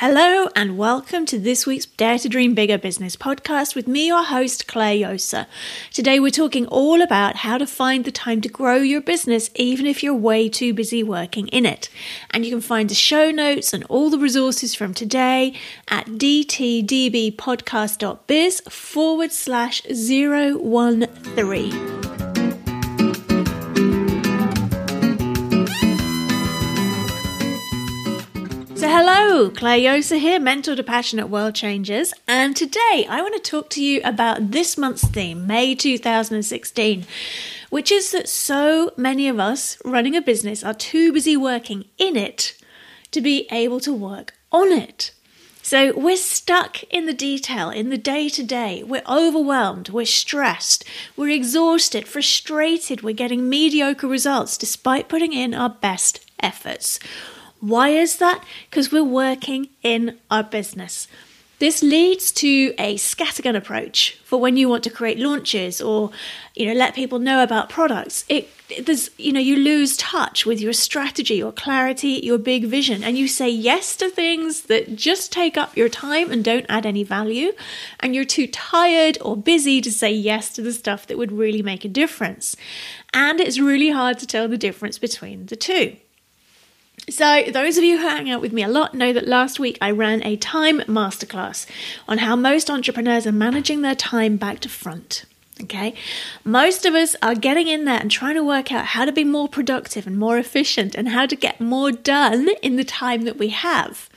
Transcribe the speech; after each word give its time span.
Hello 0.00 0.50
and 0.54 0.76
welcome 0.76 1.24
to 1.24 1.38
this 1.38 1.64
week's 1.64 1.86
Dare 1.86 2.18
to 2.18 2.28
Dream 2.28 2.52
Bigger 2.52 2.76
Business 2.76 3.16
podcast 3.16 3.74
with 3.74 3.88
me, 3.88 4.08
your 4.08 4.24
host, 4.24 4.66
Clare 4.66 4.94
Josa. 4.94 5.46
Today 5.90 6.20
we're 6.20 6.28
talking 6.28 6.66
all 6.66 7.00
about 7.00 7.36
how 7.36 7.56
to 7.56 7.66
find 7.66 8.04
the 8.04 8.12
time 8.12 8.42
to 8.42 8.48
grow 8.50 8.76
your 8.76 9.00
business 9.00 9.48
even 9.54 9.86
if 9.86 10.02
you're 10.02 10.12
way 10.12 10.50
too 10.50 10.74
busy 10.74 11.02
working 11.02 11.48
in 11.48 11.64
it. 11.64 11.88
And 12.30 12.44
you 12.44 12.50
can 12.50 12.60
find 12.60 12.90
the 12.90 12.94
show 12.94 13.30
notes 13.30 13.72
and 13.72 13.84
all 13.84 14.10
the 14.10 14.18
resources 14.18 14.74
from 14.74 14.92
today 14.92 15.54
at 15.88 16.04
dtdbpodcast.biz 16.04 18.60
forward 18.68 19.32
slash 19.32 19.80
013. 19.80 21.95
Hello, 29.36 29.50
Clare 29.50 29.80
Josa 29.80 30.18
here, 30.18 30.40
mentor 30.40 30.74
to 30.76 30.82
passionate 30.82 31.28
world 31.28 31.54
changers. 31.54 32.14
And 32.26 32.56
today 32.56 33.06
I 33.06 33.20
want 33.20 33.34
to 33.34 33.50
talk 33.50 33.68
to 33.70 33.84
you 33.84 34.00
about 34.02 34.52
this 34.52 34.78
month's 34.78 35.06
theme, 35.06 35.46
May 35.46 35.74
2016, 35.74 37.04
which 37.68 37.92
is 37.92 38.12
that 38.12 38.30
so 38.30 38.92
many 38.96 39.28
of 39.28 39.38
us 39.38 39.76
running 39.84 40.16
a 40.16 40.22
business 40.22 40.64
are 40.64 40.72
too 40.72 41.12
busy 41.12 41.36
working 41.36 41.84
in 41.98 42.16
it 42.16 42.56
to 43.10 43.20
be 43.20 43.46
able 43.50 43.78
to 43.80 43.92
work 43.92 44.32
on 44.52 44.72
it. 44.72 45.12
So 45.60 45.92
we're 45.94 46.16
stuck 46.16 46.82
in 46.84 47.04
the 47.04 47.12
detail, 47.12 47.68
in 47.68 47.90
the 47.90 47.98
day 47.98 48.30
to 48.30 48.42
day. 48.42 48.82
We're 48.84 49.02
overwhelmed, 49.06 49.90
we're 49.90 50.06
stressed, 50.06 50.82
we're 51.14 51.28
exhausted, 51.28 52.08
frustrated, 52.08 53.02
we're 53.02 53.12
getting 53.12 53.50
mediocre 53.50 54.08
results 54.08 54.56
despite 54.56 55.10
putting 55.10 55.34
in 55.34 55.52
our 55.52 55.68
best 55.68 56.24
efforts. 56.40 56.98
Why 57.66 57.88
is 57.88 58.18
that? 58.18 58.44
Because 58.70 58.92
we're 58.92 59.02
working 59.02 59.70
in 59.82 60.18
our 60.30 60.44
business. 60.44 61.08
This 61.58 61.82
leads 61.82 62.30
to 62.32 62.74
a 62.78 62.94
scattergun 62.94 63.56
approach 63.56 64.20
for 64.24 64.38
when 64.38 64.56
you 64.56 64.68
want 64.68 64.84
to 64.84 64.90
create 64.90 65.18
launches 65.18 65.80
or, 65.80 66.10
you 66.54 66.66
know, 66.66 66.74
let 66.74 66.94
people 66.94 67.18
know 67.18 67.42
about 67.42 67.68
products. 67.68 68.24
It 68.28 68.48
there's 68.82 69.10
you 69.16 69.32
know 69.32 69.40
you 69.40 69.56
lose 69.56 69.96
touch 69.96 70.44
with 70.46 70.60
your 70.60 70.72
strategy, 70.72 71.34
your 71.34 71.52
clarity, 71.52 72.20
your 72.22 72.38
big 72.38 72.66
vision, 72.66 73.02
and 73.02 73.16
you 73.16 73.26
say 73.26 73.48
yes 73.48 73.96
to 73.96 74.10
things 74.10 74.62
that 74.62 74.94
just 74.94 75.32
take 75.32 75.56
up 75.56 75.76
your 75.76 75.88
time 75.88 76.30
and 76.30 76.44
don't 76.44 76.66
add 76.68 76.86
any 76.86 77.02
value, 77.02 77.52
and 78.00 78.14
you're 78.14 78.24
too 78.24 78.46
tired 78.46 79.18
or 79.20 79.36
busy 79.36 79.80
to 79.80 79.90
say 79.90 80.12
yes 80.12 80.52
to 80.52 80.62
the 80.62 80.72
stuff 80.72 81.06
that 81.06 81.18
would 81.18 81.32
really 81.32 81.62
make 81.62 81.84
a 81.84 81.88
difference. 81.88 82.56
And 83.12 83.40
it's 83.40 83.58
really 83.58 83.90
hard 83.90 84.18
to 84.18 84.26
tell 84.26 84.46
the 84.48 84.58
difference 84.58 84.98
between 84.98 85.46
the 85.46 85.56
two. 85.56 85.96
So, 87.08 87.44
those 87.52 87.78
of 87.78 87.84
you 87.84 87.98
who 87.98 88.08
hang 88.08 88.28
out 88.28 88.40
with 88.40 88.52
me 88.52 88.64
a 88.64 88.68
lot 88.68 88.92
know 88.92 89.12
that 89.12 89.28
last 89.28 89.60
week 89.60 89.78
I 89.80 89.92
ran 89.92 90.26
a 90.26 90.34
time 90.34 90.80
masterclass 90.80 91.64
on 92.08 92.18
how 92.18 92.34
most 92.34 92.68
entrepreneurs 92.68 93.28
are 93.28 93.32
managing 93.32 93.82
their 93.82 93.94
time 93.94 94.36
back 94.36 94.58
to 94.60 94.68
front. 94.68 95.24
Okay, 95.62 95.94
most 96.44 96.84
of 96.84 96.94
us 96.94 97.14
are 97.22 97.36
getting 97.36 97.68
in 97.68 97.84
there 97.84 98.00
and 98.00 98.10
trying 98.10 98.34
to 98.34 98.42
work 98.42 98.72
out 98.72 98.86
how 98.86 99.04
to 99.04 99.12
be 99.12 99.22
more 99.22 99.48
productive 99.48 100.08
and 100.08 100.18
more 100.18 100.36
efficient 100.36 100.96
and 100.96 101.10
how 101.10 101.26
to 101.26 101.36
get 101.36 101.60
more 101.60 101.92
done 101.92 102.48
in 102.60 102.74
the 102.74 102.82
time 102.82 103.22
that 103.22 103.38
we 103.38 103.50
have, 103.50 104.10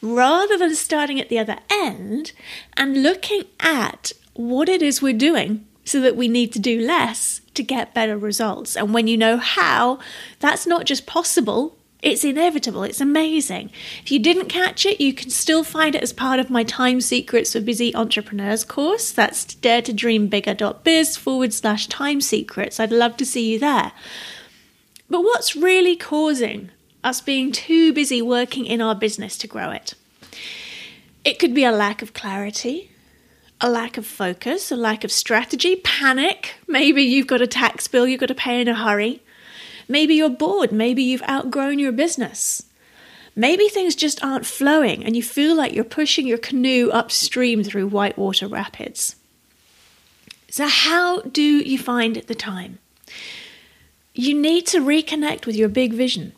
rather 0.00 0.56
than 0.56 0.76
starting 0.76 1.20
at 1.20 1.28
the 1.28 1.40
other 1.40 1.58
end 1.68 2.30
and 2.76 3.02
looking 3.02 3.42
at 3.58 4.12
what 4.34 4.68
it 4.68 4.82
is 4.82 5.02
we're 5.02 5.12
doing 5.12 5.66
so 5.84 6.00
that 6.00 6.14
we 6.14 6.28
need 6.28 6.52
to 6.52 6.60
do 6.60 6.80
less 6.80 7.40
to 7.54 7.64
get 7.64 7.92
better 7.92 8.16
results. 8.16 8.76
And 8.76 8.94
when 8.94 9.08
you 9.08 9.16
know 9.16 9.36
how, 9.36 9.98
that's 10.38 10.64
not 10.64 10.84
just 10.86 11.06
possible, 11.06 11.76
it's 12.02 12.24
inevitable. 12.24 12.82
It's 12.82 13.00
amazing. 13.00 13.70
If 14.02 14.10
you 14.10 14.18
didn't 14.18 14.48
catch 14.48 14.84
it, 14.84 15.00
you 15.00 15.14
can 15.14 15.30
still 15.30 15.64
find 15.64 15.94
it 15.94 16.02
as 16.02 16.12
part 16.12 16.38
of 16.38 16.50
my 16.50 16.62
Time 16.62 17.00
Secrets 17.00 17.52
for 17.52 17.60
Busy 17.60 17.94
Entrepreneurs 17.94 18.64
course. 18.64 19.10
That's 19.10 19.44
daretodreambigger.biz 19.44 21.16
forward 21.16 21.52
slash 21.52 21.86
time 21.86 22.20
secrets. 22.20 22.78
I'd 22.78 22.92
love 22.92 23.16
to 23.16 23.26
see 23.26 23.52
you 23.52 23.58
there. 23.58 23.92
But 25.08 25.22
what's 25.22 25.56
really 25.56 25.96
causing 25.96 26.70
us 27.02 27.20
being 27.20 27.50
too 27.52 27.92
busy 27.92 28.20
working 28.20 28.66
in 28.66 28.80
our 28.80 28.94
business 28.94 29.38
to 29.38 29.46
grow 29.46 29.70
it? 29.70 29.94
It 31.24 31.38
could 31.38 31.54
be 31.54 31.64
a 31.64 31.72
lack 31.72 32.02
of 32.02 32.12
clarity, 32.12 32.90
a 33.60 33.70
lack 33.70 33.96
of 33.96 34.06
focus, 34.06 34.70
a 34.70 34.76
lack 34.76 35.02
of 35.02 35.10
strategy, 35.10 35.76
panic. 35.76 36.54
Maybe 36.68 37.02
you've 37.02 37.26
got 37.26 37.40
a 37.40 37.46
tax 37.46 37.88
bill 37.88 38.06
you've 38.06 38.20
got 38.20 38.26
to 38.26 38.34
pay 38.34 38.60
in 38.60 38.68
a 38.68 38.74
hurry. 38.74 39.22
Maybe 39.88 40.14
you're 40.14 40.30
bored. 40.30 40.72
Maybe 40.72 41.02
you've 41.02 41.22
outgrown 41.28 41.78
your 41.78 41.92
business. 41.92 42.62
Maybe 43.34 43.68
things 43.68 43.94
just 43.94 44.24
aren't 44.24 44.46
flowing 44.46 45.04
and 45.04 45.14
you 45.14 45.22
feel 45.22 45.54
like 45.54 45.74
you're 45.74 45.84
pushing 45.84 46.26
your 46.26 46.38
canoe 46.38 46.90
upstream 46.90 47.62
through 47.62 47.88
whitewater 47.88 48.48
rapids. 48.48 49.16
So, 50.48 50.66
how 50.66 51.20
do 51.20 51.42
you 51.42 51.78
find 51.78 52.16
the 52.16 52.34
time? 52.34 52.78
You 54.14 54.32
need 54.32 54.66
to 54.68 54.80
reconnect 54.80 55.44
with 55.44 55.54
your 55.54 55.68
big 55.68 55.92
vision, 55.92 56.32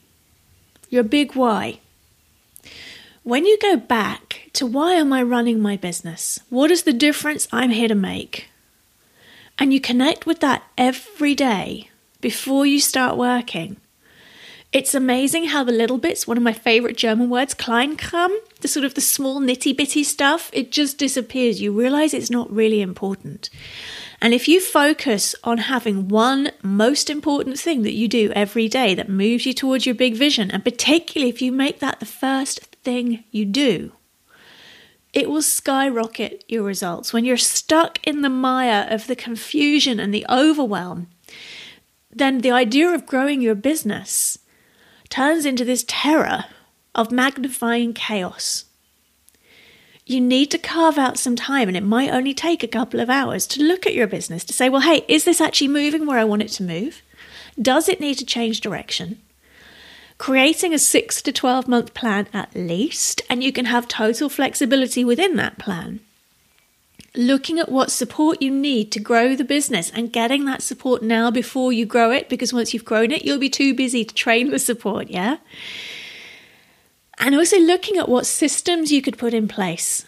your 0.90 1.04
big 1.04 1.36
why. 1.36 1.78
When 3.22 3.44
you 3.44 3.56
go 3.62 3.76
back 3.76 4.50
to 4.54 4.66
why 4.66 4.94
am 4.94 5.12
I 5.12 5.22
running 5.22 5.60
my 5.60 5.76
business? 5.76 6.40
What 6.48 6.72
is 6.72 6.82
the 6.82 6.92
difference 6.92 7.46
I'm 7.52 7.70
here 7.70 7.86
to 7.86 7.94
make? 7.94 8.48
And 9.56 9.72
you 9.72 9.80
connect 9.80 10.26
with 10.26 10.40
that 10.40 10.64
every 10.76 11.36
day, 11.36 11.90
before 12.20 12.66
you 12.66 12.80
start 12.80 13.16
working. 13.16 13.76
It's 14.70 14.94
amazing 14.94 15.44
how 15.46 15.64
the 15.64 15.72
little 15.72 15.96
bits, 15.96 16.26
one 16.26 16.36
of 16.36 16.42
my 16.42 16.52
favorite 16.52 16.96
German 16.96 17.30
words, 17.30 17.54
Kleinkram, 17.54 18.36
the 18.60 18.68
sort 18.68 18.84
of 18.84 18.94
the 18.94 19.00
small 19.00 19.40
nitty 19.40 19.74
bitty 19.74 20.04
stuff, 20.04 20.50
it 20.52 20.70
just 20.70 20.98
disappears. 20.98 21.62
You 21.62 21.72
realize 21.72 22.12
it's 22.12 22.30
not 22.30 22.52
really 22.52 22.82
important. 22.82 23.48
And 24.20 24.34
if 24.34 24.46
you 24.46 24.60
focus 24.60 25.34
on 25.42 25.58
having 25.58 26.08
one 26.08 26.50
most 26.62 27.08
important 27.08 27.58
thing 27.58 27.82
that 27.82 27.94
you 27.94 28.08
do 28.08 28.30
every 28.32 28.68
day 28.68 28.94
that 28.94 29.08
moves 29.08 29.46
you 29.46 29.54
towards 29.54 29.86
your 29.86 29.94
big 29.94 30.16
vision, 30.16 30.50
and 30.50 30.62
particularly 30.62 31.30
if 31.30 31.40
you 31.40 31.50
make 31.50 31.78
that 31.78 31.98
the 32.00 32.06
first 32.06 32.60
thing 32.82 33.24
you 33.30 33.46
do, 33.46 33.92
it 35.14 35.30
will 35.30 35.40
skyrocket 35.40 36.44
your 36.46 36.64
results. 36.64 37.12
When 37.12 37.24
you're 37.24 37.38
stuck 37.38 38.06
in 38.06 38.20
the 38.20 38.28
mire 38.28 38.86
of 38.90 39.06
the 39.06 39.16
confusion 39.16 39.98
and 39.98 40.12
the 40.12 40.26
overwhelm, 40.28 41.08
then 42.18 42.38
the 42.38 42.50
idea 42.50 42.88
of 42.88 43.06
growing 43.06 43.40
your 43.40 43.54
business 43.54 44.38
turns 45.08 45.46
into 45.46 45.64
this 45.64 45.84
terror 45.86 46.44
of 46.94 47.10
magnifying 47.10 47.92
chaos. 47.94 48.64
You 50.06 50.20
need 50.20 50.50
to 50.52 50.58
carve 50.58 50.96
out 50.96 51.18
some 51.18 51.36
time, 51.36 51.68
and 51.68 51.76
it 51.76 51.82
might 51.82 52.10
only 52.10 52.32
take 52.32 52.62
a 52.62 52.68
couple 52.68 52.98
of 53.00 53.10
hours 53.10 53.46
to 53.48 53.62
look 53.62 53.86
at 53.86 53.94
your 53.94 54.06
business 54.06 54.42
to 54.44 54.54
say, 54.54 54.68
well, 54.68 54.80
hey, 54.80 55.04
is 55.06 55.24
this 55.24 55.40
actually 55.40 55.68
moving 55.68 56.06
where 56.06 56.18
I 56.18 56.24
want 56.24 56.42
it 56.42 56.48
to 56.52 56.62
move? 56.62 57.02
Does 57.60 57.88
it 57.88 58.00
need 58.00 58.16
to 58.18 58.24
change 58.24 58.60
direction? 58.60 59.20
Creating 60.16 60.72
a 60.72 60.78
six 60.78 61.20
to 61.22 61.32
12 61.32 61.68
month 61.68 61.94
plan 61.94 62.26
at 62.32 62.54
least, 62.54 63.20
and 63.28 63.44
you 63.44 63.52
can 63.52 63.66
have 63.66 63.86
total 63.86 64.28
flexibility 64.28 65.04
within 65.04 65.36
that 65.36 65.58
plan 65.58 66.00
looking 67.18 67.58
at 67.58 67.68
what 67.68 67.90
support 67.90 68.40
you 68.40 68.48
need 68.48 68.92
to 68.92 69.00
grow 69.00 69.34
the 69.34 69.44
business 69.44 69.90
and 69.90 70.12
getting 70.12 70.44
that 70.44 70.62
support 70.62 71.02
now 71.02 71.32
before 71.32 71.72
you 71.72 71.84
grow 71.84 72.12
it, 72.12 72.28
because 72.28 72.52
once 72.52 72.72
you've 72.72 72.84
grown 72.84 73.10
it, 73.10 73.24
you'll 73.24 73.38
be 73.38 73.50
too 73.50 73.74
busy 73.74 74.04
to 74.04 74.14
train 74.14 74.50
the 74.50 74.58
support, 74.58 75.08
yeah? 75.10 75.38
And 77.18 77.34
also 77.34 77.58
looking 77.58 77.96
at 77.96 78.08
what 78.08 78.24
systems 78.24 78.92
you 78.92 79.02
could 79.02 79.18
put 79.18 79.34
in 79.34 79.48
place 79.48 80.06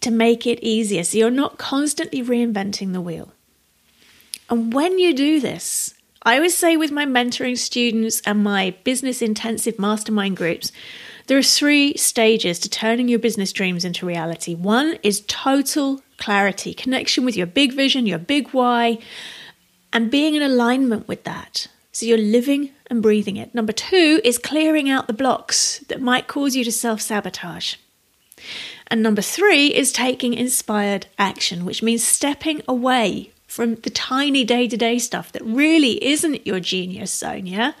to 0.00 0.10
make 0.10 0.44
it 0.44 0.58
easier 0.60 1.04
so 1.04 1.16
you're 1.16 1.30
not 1.30 1.58
constantly 1.58 2.20
reinventing 2.20 2.92
the 2.92 3.00
wheel. 3.00 3.32
And 4.50 4.74
when 4.74 4.98
you 4.98 5.14
do 5.14 5.38
this, 5.38 5.94
I 6.24 6.34
always 6.34 6.56
say 6.56 6.76
with 6.76 6.90
my 6.90 7.06
mentoring 7.06 7.56
students 7.56 8.20
and 8.26 8.42
my 8.42 8.74
business 8.82 9.22
intensive 9.22 9.78
mastermind 9.78 10.36
groups, 10.36 10.72
there 11.26 11.38
are 11.38 11.42
three 11.42 11.96
stages 11.96 12.58
to 12.60 12.68
turning 12.68 13.08
your 13.08 13.18
business 13.18 13.52
dreams 13.52 13.84
into 13.84 14.06
reality. 14.06 14.54
One 14.54 14.98
is 15.02 15.22
total 15.26 16.02
clarity, 16.18 16.74
connection 16.74 17.24
with 17.24 17.36
your 17.36 17.46
big 17.46 17.72
vision, 17.72 18.06
your 18.06 18.18
big 18.18 18.50
why, 18.50 18.98
and 19.92 20.10
being 20.10 20.34
in 20.34 20.42
alignment 20.42 21.08
with 21.08 21.24
that. 21.24 21.68
So 21.92 22.06
you're 22.06 22.18
living 22.18 22.70
and 22.86 23.02
breathing 23.02 23.36
it. 23.36 23.54
Number 23.54 23.72
two 23.72 24.20
is 24.24 24.38
clearing 24.38 24.88
out 24.88 25.06
the 25.06 25.12
blocks 25.12 25.80
that 25.88 26.00
might 26.00 26.26
cause 26.26 26.56
you 26.56 26.64
to 26.64 26.72
self 26.72 27.00
sabotage. 27.00 27.76
And 28.88 29.02
number 29.02 29.22
three 29.22 29.68
is 29.68 29.92
taking 29.92 30.34
inspired 30.34 31.06
action, 31.18 31.64
which 31.64 31.82
means 31.82 32.04
stepping 32.04 32.62
away 32.66 33.30
from 33.52 33.74
the 33.74 33.90
tiny 33.90 34.44
day 34.44 34.66
to 34.66 34.78
day 34.78 34.98
stuff 34.98 35.30
that 35.32 35.44
really 35.44 36.02
isn't 36.02 36.46
your 36.46 36.58
genius 36.58 37.22
yeah? 37.44 37.74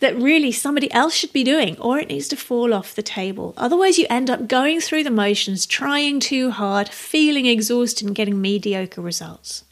that 0.00 0.16
really 0.16 0.50
somebody 0.50 0.90
else 0.90 1.14
should 1.14 1.34
be 1.34 1.44
doing, 1.44 1.78
or 1.78 1.98
it 1.98 2.08
needs 2.08 2.28
to 2.28 2.36
fall 2.36 2.72
off 2.72 2.94
the 2.94 3.02
table. 3.02 3.52
Otherwise, 3.58 3.98
you 3.98 4.06
end 4.08 4.30
up 4.30 4.48
going 4.48 4.80
through 4.80 5.04
the 5.04 5.10
motions, 5.10 5.66
trying 5.66 6.18
too 6.18 6.50
hard, 6.50 6.88
feeling 6.88 7.44
exhausted, 7.44 8.06
and 8.06 8.16
getting 8.16 8.40
mediocre 8.40 9.02
results. 9.02 9.64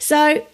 So, 0.00 0.44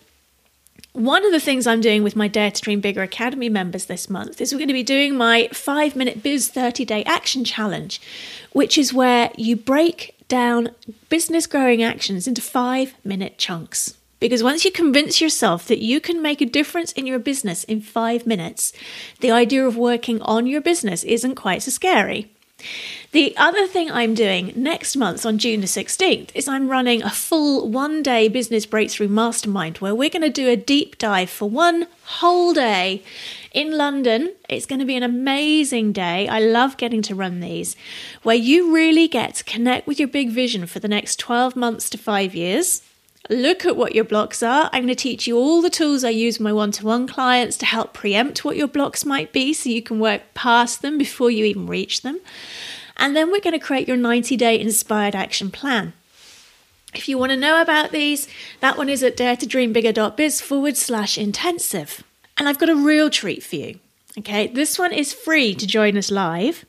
one 0.93 1.25
of 1.25 1.33
the 1.33 1.41
things 1.41 1.67
I'm 1.67 1.81
doing 1.81 2.03
with 2.03 2.15
my 2.15 2.29
Dare 2.29 2.51
to 2.51 2.61
Dream 2.61 2.81
Bigger 2.81 3.03
Academy 3.03 3.49
members 3.49 3.87
this 3.87 4.11
month 4.11 4.39
is 4.39 4.53
we're 4.53 4.59
going 4.59 4.69
to 4.69 4.75
be 4.75 4.83
doing 4.83 5.17
my 5.17 5.49
five 5.51 5.97
minute 5.97 6.23
biz 6.23 6.49
30 6.49 6.85
day 6.85 7.05
action 7.05 7.43
challenge, 7.43 8.03
which 8.53 8.77
is 8.77 8.93
where 8.93 9.31
you 9.39 9.57
break 9.57 10.18
down 10.29 10.71
business 11.09 11.47
growing 11.47 11.83
actions 11.83 12.27
into 12.27 12.41
five 12.41 12.95
minute 13.05 13.39
chunks. 13.39 13.95
Because 14.21 14.43
once 14.43 14.65
you 14.65 14.73
convince 14.73 15.21
yourself 15.21 15.67
that 15.69 15.79
you 15.79 16.01
can 16.01 16.21
make 16.21 16.41
a 16.41 16.47
difference 16.47 16.93
in 16.93 17.07
your 17.07 17.19
business 17.19 17.65
in 17.65 17.81
five 17.81 18.27
minutes, 18.27 18.73
the 19.21 19.31
idea 19.31 19.67
of 19.67 19.77
working 19.77 20.21
on 20.23 20.47
your 20.47 20.61
business 20.61 21.05
isn't 21.05 21.37
quite 21.37 21.63
so 21.63 21.71
scary. 21.71 22.33
The 23.13 23.35
other 23.39 23.67
thing 23.67 23.91
I'm 23.91 24.15
doing 24.15 24.53
next 24.55 24.95
month 24.95 25.25
on 25.25 25.39
June 25.39 25.61
the 25.61 25.67
16th 25.67 26.31
is 26.35 26.47
I'm 26.47 26.69
running 26.69 27.03
a 27.03 27.09
full 27.09 27.67
one 27.69 28.03
day 28.03 28.29
business 28.29 28.67
breakthrough 28.67 29.09
mastermind 29.09 29.79
where 29.79 29.95
we're 29.95 30.11
going 30.11 30.23
to 30.23 30.29
do 30.29 30.51
a 30.51 30.57
deep 30.57 30.99
dive 30.99 31.31
for 31.31 31.49
one 31.49 31.87
whole 32.05 32.53
day 32.53 33.03
in 33.53 33.79
London. 33.79 34.35
It's 34.49 34.67
going 34.67 34.81
to 34.81 34.85
be 34.85 34.97
an 34.97 35.03
amazing 35.03 35.93
day. 35.93 36.29
I 36.29 36.41
love 36.41 36.77
getting 36.77 37.01
to 37.03 37.15
run 37.15 37.41
these 37.41 37.77
where 38.23 38.37
you 38.37 38.75
really 38.75 39.09
get 39.09 39.37
to 39.37 39.45
connect 39.45 39.87
with 39.87 39.99
your 39.99 40.09
big 40.09 40.31
vision 40.31 40.67
for 40.67 40.79
the 40.79 40.89
next 40.89 41.19
12 41.19 41.57
months 41.57 41.89
to 41.91 41.99
five 41.99 42.35
years 42.35 42.83
look 43.29 43.65
at 43.65 43.77
what 43.77 43.95
your 43.95 44.05
blocks 44.05 44.43
are. 44.43 44.71
I'm 44.73 44.85
going 44.85 44.89
to 44.89 44.95
teach 44.95 45.27
you 45.27 45.37
all 45.37 45.61
the 45.61 45.71
tools 45.71 46.05
I 46.05 46.11
use 46.11 46.39
with 46.39 46.45
my 46.45 46.53
one 46.53 46.73
to 46.73 46.85
one 46.85 47.07
clients 47.07 47.57
to 47.59 47.67
help 47.67 47.93
preempt 47.93 48.45
what 48.45 48.57
your 48.57 48.69
blocks 48.69 49.05
might 49.05 49.33
be 49.33 49.53
so 49.53 49.69
you 49.69 49.83
can 49.83 49.99
work 49.99 50.23
past 50.35 50.83
them 50.83 50.99
before 50.99 51.31
you 51.31 51.45
even 51.45 51.67
reach 51.67 52.03
them. 52.03 52.21
And 52.97 53.15
then 53.15 53.31
we're 53.31 53.41
going 53.41 53.59
to 53.59 53.65
create 53.65 53.89
your 53.89 53.97
90 53.97 54.37
day 54.37 54.59
inspired 54.59 55.15
action 55.15 55.51
plan. 55.51 55.93
If 56.95 57.09
you 57.09 57.19
want 57.19 57.31
to 57.31 57.37
know 57.37 57.61
about 57.61 57.93
these, 57.93 58.29
that 58.61 58.79
one 58.79 58.89
is 58.89 59.03
at 59.03 59.17
daretodreambigger.biz 59.17 60.41
forward 60.41 60.77
slash 60.77 61.19
intensive. 61.19 62.03
And 62.37 62.49
I've 62.49 62.59
got 62.59 62.71
a 62.71 62.75
real 62.75 63.11
treat 63.11 63.43
for 63.43 63.57
you. 63.57 63.79
Okay, 64.19 64.47
this 64.49 64.79
one 64.79 64.93
is 64.93 65.13
free 65.13 65.55
to 65.55 65.67
join 65.67 65.97
us 65.97 66.11
live. 66.11 66.65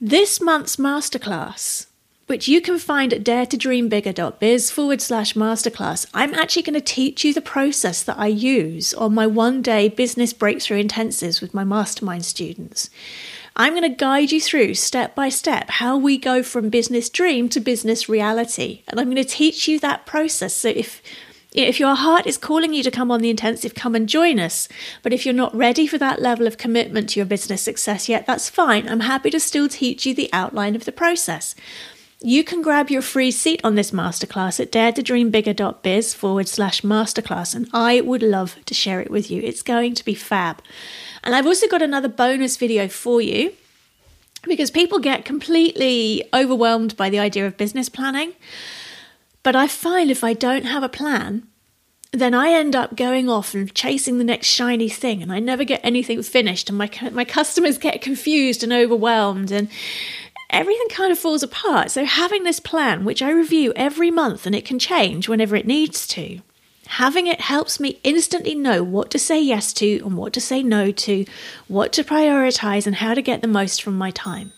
This 0.00 0.40
month's 0.40 0.76
masterclass 0.76 1.86
which 2.26 2.48
you 2.48 2.60
can 2.60 2.78
find 2.78 3.12
at 3.12 3.24
daretodreambigger.biz 3.24 4.70
forward 4.70 5.00
slash 5.00 5.34
masterclass. 5.34 6.06
I'm 6.12 6.34
actually 6.34 6.62
going 6.62 6.74
to 6.74 6.80
teach 6.80 7.24
you 7.24 7.32
the 7.32 7.40
process 7.40 8.02
that 8.02 8.18
I 8.18 8.26
use 8.26 8.92
on 8.94 9.14
my 9.14 9.26
one 9.26 9.62
day 9.62 9.88
business 9.88 10.32
breakthrough 10.32 10.82
intensives 10.82 11.40
with 11.40 11.54
my 11.54 11.64
mastermind 11.64 12.24
students. 12.24 12.90
I'm 13.54 13.72
going 13.72 13.90
to 13.90 13.96
guide 13.96 14.32
you 14.32 14.40
through 14.40 14.74
step 14.74 15.14
by 15.14 15.30
step 15.30 15.70
how 15.70 15.96
we 15.96 16.18
go 16.18 16.42
from 16.42 16.68
business 16.68 17.08
dream 17.08 17.48
to 17.50 17.60
business 17.60 18.08
reality. 18.08 18.82
And 18.88 19.00
I'm 19.00 19.06
going 19.06 19.16
to 19.16 19.24
teach 19.24 19.66
you 19.66 19.78
that 19.80 20.04
process. 20.04 20.54
So 20.54 20.68
if 20.68 21.02
if 21.52 21.80
your 21.80 21.94
heart 21.94 22.26
is 22.26 22.36
calling 22.36 22.74
you 22.74 22.82
to 22.82 22.90
come 22.90 23.10
on 23.10 23.22
the 23.22 23.30
intensive, 23.30 23.74
come 23.74 23.94
and 23.94 24.06
join 24.06 24.38
us. 24.38 24.68
But 25.02 25.14
if 25.14 25.24
you're 25.24 25.32
not 25.32 25.54
ready 25.54 25.86
for 25.86 25.96
that 25.96 26.20
level 26.20 26.46
of 26.46 26.58
commitment 26.58 27.08
to 27.10 27.20
your 27.20 27.24
business 27.24 27.62
success 27.62 28.10
yet, 28.10 28.26
that's 28.26 28.50
fine. 28.50 28.86
I'm 28.86 29.00
happy 29.00 29.30
to 29.30 29.40
still 29.40 29.66
teach 29.66 30.04
you 30.04 30.14
the 30.14 30.28
outline 30.34 30.76
of 30.76 30.84
the 30.84 30.92
process. 30.92 31.54
You 32.22 32.44
can 32.44 32.62
grab 32.62 32.90
your 32.90 33.02
free 33.02 33.30
seat 33.30 33.60
on 33.62 33.74
this 33.74 33.90
masterclass 33.90 34.58
at 34.58 34.72
daretodreambigger.biz 34.72 36.14
forward 36.14 36.48
slash 36.48 36.80
masterclass, 36.80 37.54
and 37.54 37.68
I 37.74 38.00
would 38.00 38.22
love 38.22 38.56
to 38.64 38.74
share 38.74 39.00
it 39.00 39.10
with 39.10 39.30
you. 39.30 39.42
It's 39.42 39.62
going 39.62 39.94
to 39.94 40.04
be 40.04 40.14
fab. 40.14 40.62
And 41.22 41.34
I've 41.34 41.46
also 41.46 41.68
got 41.68 41.82
another 41.82 42.08
bonus 42.08 42.56
video 42.56 42.88
for 42.88 43.20
you 43.20 43.52
because 44.44 44.70
people 44.70 44.98
get 44.98 45.24
completely 45.24 46.24
overwhelmed 46.32 46.96
by 46.96 47.10
the 47.10 47.18
idea 47.18 47.46
of 47.46 47.58
business 47.58 47.88
planning. 47.88 48.32
But 49.42 49.54
I 49.54 49.66
find 49.66 50.10
if 50.10 50.24
I 50.24 50.32
don't 50.32 50.64
have 50.64 50.82
a 50.82 50.88
plan, 50.88 51.46
then 52.12 52.32
I 52.32 52.50
end 52.50 52.74
up 52.74 52.96
going 52.96 53.28
off 53.28 53.52
and 53.54 53.72
chasing 53.74 54.16
the 54.16 54.24
next 54.24 54.46
shiny 54.46 54.88
thing, 54.88 55.22
and 55.22 55.30
I 55.30 55.38
never 55.38 55.64
get 55.64 55.80
anything 55.84 56.22
finished, 56.22 56.70
and 56.70 56.78
my 56.78 56.88
my 57.12 57.24
customers 57.26 57.76
get 57.76 58.00
confused 58.00 58.62
and 58.62 58.72
overwhelmed, 58.72 59.50
and 59.50 59.68
everything 60.50 60.88
kind 60.88 61.12
of 61.12 61.18
falls 61.18 61.42
apart. 61.42 61.90
So, 61.90 62.04
having 62.04 62.44
this 62.44 62.60
plan, 62.60 63.04
which 63.04 63.22
I 63.22 63.30
review 63.30 63.72
every 63.76 64.10
month 64.10 64.46
and 64.46 64.54
it 64.54 64.64
can 64.64 64.78
change 64.78 65.28
whenever 65.28 65.56
it 65.56 65.66
needs 65.66 66.06
to, 66.08 66.40
having 66.86 67.26
it 67.26 67.40
helps 67.40 67.80
me 67.80 68.00
instantly 68.04 68.54
know 68.54 68.82
what 68.82 69.10
to 69.10 69.18
say 69.18 69.40
yes 69.40 69.72
to 69.74 70.00
and 70.04 70.16
what 70.16 70.32
to 70.34 70.40
say 70.40 70.62
no 70.62 70.90
to, 70.90 71.24
what 71.68 71.92
to 71.94 72.04
prioritize, 72.04 72.86
and 72.86 72.96
how 72.96 73.14
to 73.14 73.22
get 73.22 73.42
the 73.42 73.48
most 73.48 73.82
from 73.82 73.96
my 73.98 74.10
time. 74.10 74.52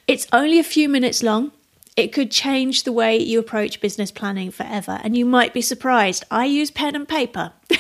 It's 0.07 0.27
only 0.31 0.59
a 0.59 0.63
few 0.63 0.87
minutes 0.87 1.23
long. 1.23 1.51
It 1.95 2.11
could 2.11 2.29
change 2.29 2.83
the 2.83 2.91
way 2.91 3.17
you 3.17 3.39
approach 3.39 3.79
business 3.79 4.11
planning 4.11 4.51
forever. 4.51 4.99
And 5.03 5.15
you 5.15 5.25
might 5.25 5.53
be 5.53 5.61
surprised. 5.61 6.25
I 6.29 6.45
use 6.45 6.69
pen 6.69 6.95
and 6.95 7.07
paper, 7.07 7.53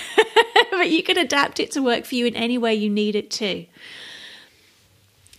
but 0.85 0.91
you 0.91 1.01
can 1.01 1.17
adapt 1.17 1.59
it 1.59 1.71
to 1.71 1.81
work 1.81 2.05
for 2.05 2.13
you 2.13 2.27
in 2.27 2.35
any 2.35 2.59
way 2.59 2.75
you 2.75 2.91
need 2.91 3.15
it 3.15 3.31
to. 3.31 3.65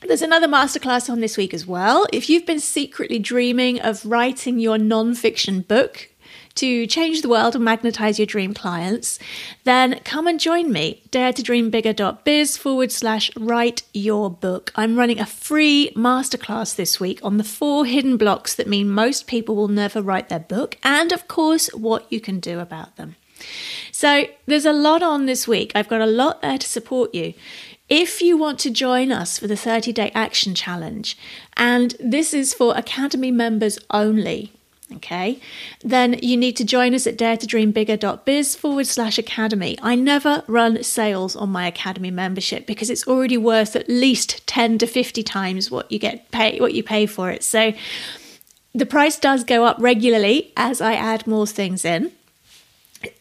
There's 0.01 0.21
another 0.21 0.49
masterclass 0.49 1.09
on 1.09 1.21
this 1.21 1.37
week 1.37 1.55
as 1.55 1.65
well. 1.65 2.05
If 2.13 2.29
you've 2.29 2.45
been 2.45 2.59
secretly 2.59 3.21
dreaming 3.21 3.81
of 3.81 4.05
writing 4.05 4.59
your 4.59 4.77
non-fiction 4.77 5.61
book 5.61 6.09
to 6.57 6.89
change 6.89 7.23
the 7.23 7.29
world 7.29 7.55
and 7.55 7.65
magnetize 7.65 8.19
your 8.19 8.27
dream 8.27 8.55
clients, 8.55 9.21
then 9.63 10.01
come 10.01 10.27
and 10.27 10.41
join 10.41 10.73
me. 10.73 11.05
Dare 11.13 11.33
to 11.33 11.45
dream 11.45 11.71
bigger.biz 11.71 12.57
forward 12.57 12.91
slash 12.91 13.31
write 13.37 13.85
your 13.95 14.29
book. 14.29 14.73
I'm 14.75 14.97
running 14.97 15.21
a 15.21 15.27
free 15.27 15.93
masterclass 15.95 16.75
this 16.75 16.99
week 16.99 17.21
on 17.23 17.37
the 17.37 17.45
four 17.45 17.87
hidden 17.87 18.17
blocks 18.17 18.53
that 18.57 18.67
mean 18.67 18.91
most 18.91 19.29
people 19.29 19.55
will 19.55 19.69
never 19.69 20.03
write 20.03 20.29
their 20.29 20.41
book, 20.41 20.77
and 20.83 21.13
of 21.13 21.29
course, 21.29 21.69
what 21.69 22.13
you 22.13 22.21
can 22.21 22.41
do 22.41 22.59
about 22.59 22.97
them. 22.97 23.15
So, 23.99 24.27
there's 24.45 24.67
a 24.67 24.75
lot 24.75 25.03
on 25.03 25.25
this 25.25 25.49
week. 25.49 25.73
I've 25.75 25.89
got 25.89 26.03
a 26.03 26.07
lot 26.07 26.43
there 26.43 26.59
to 26.59 26.69
support 26.69 27.15
you. 27.15 27.33
If 27.89 28.21
you 28.21 28.37
want 28.37 28.59
to 28.59 28.71
join 28.71 29.11
us 29.11 29.39
for 29.39 29.47
the 29.47 29.57
30 29.57 29.91
day 29.91 30.13
action 30.15 30.55
challenge, 30.55 31.17
and 31.57 31.95
this 31.99 32.35
is 32.35 32.53
for 32.53 32.77
Academy 32.77 33.31
members 33.31 33.79
only, 33.89 34.53
okay, 34.97 35.41
then 35.83 36.19
you 36.21 36.37
need 36.37 36.59
to 36.59 36.65
join 36.67 36.93
us 36.93 37.07
at 37.07 37.17
daretodreambigger.biz 37.17 38.55
forward 38.55 38.87
slash 38.87 39.17
academy. 39.17 39.79
I 39.81 39.95
never 39.95 40.45
run 40.47 40.83
sales 40.83 41.35
on 41.35 41.49
my 41.49 41.67
academy 41.67 42.11
membership 42.11 42.67
because 42.67 42.91
it's 42.91 43.09
already 43.09 43.39
worth 43.39 43.75
at 43.75 43.89
least 43.89 44.47
10 44.47 44.77
to 44.77 44.87
50 44.87 45.23
times 45.23 45.71
what 45.71 45.91
you 45.91 45.99
get 45.99 46.31
pay 46.31 46.61
what 46.61 46.75
you 46.75 46.83
pay 46.83 47.07
for 47.07 47.31
it. 47.31 47.43
So 47.43 47.73
the 48.75 48.85
price 48.85 49.19
does 49.19 49.43
go 49.43 49.65
up 49.65 49.79
regularly 49.81 50.53
as 50.55 50.83
I 50.83 50.93
add 50.93 51.27
more 51.27 51.47
things 51.47 51.83
in. 51.83 52.13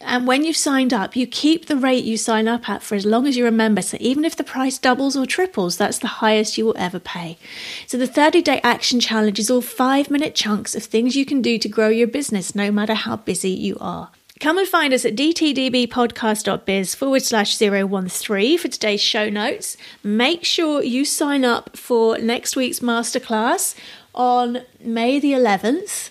And 0.00 0.26
when 0.26 0.44
you've 0.44 0.56
signed 0.56 0.92
up, 0.92 1.16
you 1.16 1.26
keep 1.26 1.66
the 1.66 1.76
rate 1.76 2.04
you 2.04 2.16
sign 2.16 2.48
up 2.48 2.68
at 2.68 2.82
for 2.82 2.94
as 2.94 3.04
long 3.04 3.26
as 3.26 3.36
you 3.36 3.44
remember. 3.44 3.82
So 3.82 3.96
even 4.00 4.24
if 4.24 4.36
the 4.36 4.44
price 4.44 4.78
doubles 4.78 5.16
or 5.16 5.26
triples, 5.26 5.76
that's 5.76 5.98
the 5.98 6.06
highest 6.06 6.56
you 6.56 6.64
will 6.64 6.76
ever 6.78 6.98
pay. 6.98 7.38
So 7.86 7.98
the 7.98 8.06
30 8.06 8.42
day 8.42 8.60
action 8.62 9.00
challenge 9.00 9.38
is 9.38 9.50
all 9.50 9.60
five 9.60 10.10
minute 10.10 10.34
chunks 10.34 10.74
of 10.74 10.84
things 10.84 11.16
you 11.16 11.26
can 11.26 11.42
do 11.42 11.58
to 11.58 11.68
grow 11.68 11.88
your 11.88 12.08
business, 12.08 12.54
no 12.54 12.70
matter 12.70 12.94
how 12.94 13.16
busy 13.16 13.50
you 13.50 13.76
are. 13.80 14.10
Come 14.38 14.58
and 14.58 14.68
find 14.68 14.92
us 14.92 15.06
at 15.06 15.16
dtdbpodcast.biz 15.16 16.94
forward 16.94 17.22
slash 17.22 17.56
013 17.56 18.58
for 18.58 18.68
today's 18.68 19.00
show 19.00 19.30
notes. 19.30 19.78
Make 20.02 20.44
sure 20.44 20.82
you 20.82 21.06
sign 21.06 21.42
up 21.42 21.74
for 21.74 22.18
next 22.18 22.54
week's 22.54 22.80
masterclass 22.80 23.74
on 24.14 24.62
May 24.78 25.18
the 25.18 25.32
11th, 25.32 26.10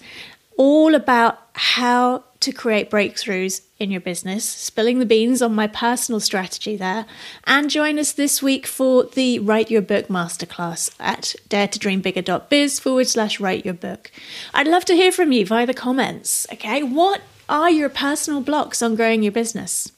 all 0.57 0.95
about 0.95 1.39
how 1.53 2.23
to 2.41 2.51
create 2.51 2.91
breakthroughs 2.91 3.61
in 3.79 3.91
your 3.91 4.01
business, 4.01 4.47
spilling 4.47 4.99
the 4.99 5.05
beans 5.05 5.41
on 5.41 5.55
my 5.55 5.67
personal 5.67 6.19
strategy 6.19 6.77
there, 6.77 7.05
and 7.45 7.69
join 7.69 7.97
us 7.97 8.11
this 8.11 8.41
week 8.41 8.67
for 8.67 9.05
the 9.05 9.39
Write 9.39 9.71
Your 9.71 9.81
Book 9.81 10.07
Masterclass 10.07 10.93
at 10.99 11.35
daretodreambigger.biz 11.49 12.79
forward 12.79 13.07
slash 13.07 13.39
write 13.39 13.65
your 13.65 13.73
book. 13.73 14.11
I'd 14.53 14.67
love 14.67 14.85
to 14.85 14.95
hear 14.95 15.11
from 15.11 15.31
you 15.31 15.45
via 15.45 15.65
the 15.65 15.73
comments. 15.73 16.45
Okay, 16.53 16.83
what 16.83 17.21
are 17.49 17.71
your 17.71 17.89
personal 17.89 18.41
blocks 18.41 18.81
on 18.81 18.95
growing 18.95 19.23
your 19.23 19.31
business? 19.31 19.91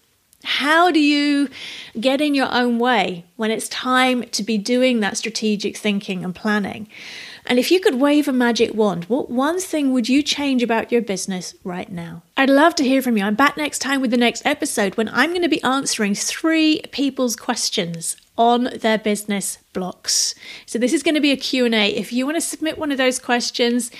How 0.47 0.91
do 0.91 0.99
you 0.99 1.49
get 1.99 2.21
in 2.21 2.33
your 2.33 2.47
own 2.53 2.79
way 2.79 3.25
when 3.35 3.51
it's 3.51 3.67
time 3.67 4.23
to 4.29 4.43
be 4.43 4.57
doing 4.57 5.01
that 5.01 5.17
strategic 5.17 5.75
thinking 5.75 6.23
and 6.23 6.33
planning? 6.33 6.87
And 7.45 7.59
if 7.59 7.69
you 7.69 7.81
could 7.81 7.95
wave 7.95 8.29
a 8.29 8.33
magic 8.33 8.73
wand, 8.73 9.03
what 9.05 9.29
one 9.29 9.59
thing 9.59 9.91
would 9.91 10.07
you 10.07 10.23
change 10.23 10.63
about 10.63 10.89
your 10.89 11.01
business 11.01 11.53
right 11.65 11.91
now? 11.91 12.23
I'd 12.37 12.49
love 12.49 12.75
to 12.75 12.85
hear 12.85 13.01
from 13.01 13.17
you. 13.17 13.25
I'm 13.25 13.35
back 13.35 13.57
next 13.57 13.79
time 13.79 13.99
with 13.99 14.09
the 14.09 14.17
next 14.17 14.45
episode 14.45 14.95
when 14.95 15.09
I'm 15.09 15.31
going 15.31 15.41
to 15.41 15.49
be 15.49 15.61
answering 15.63 16.15
three 16.15 16.81
people's 16.93 17.35
questions 17.35 18.15
on 18.37 18.69
their 18.79 18.97
business 18.97 19.57
blocks. 19.73 20.33
So 20.65 20.79
this 20.79 20.93
is 20.93 21.03
going 21.03 21.15
to 21.15 21.21
be 21.21 21.31
a 21.31 21.37
Q&A. 21.37 21.89
If 21.89 22.13
you 22.13 22.25
want 22.25 22.37
to 22.37 22.41
submit 22.41 22.77
one 22.77 22.91
of 22.93 22.97
those 22.97 23.19
questions, 23.19 23.91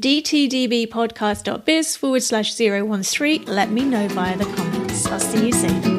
dtdbpodcast.biz 0.00 1.96
forward 1.96 2.22
slash 2.22 2.54
013, 2.54 3.44
let 3.44 3.70
me 3.70 3.84
know 3.84 4.08
via 4.08 4.38
the 4.38 4.46
comments. 4.46 5.06
I'll 5.06 5.20
see 5.20 5.46
you 5.46 5.52
soon. 5.52 5.89